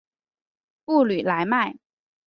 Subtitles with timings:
[0.83, 1.75] 布吕莱迈。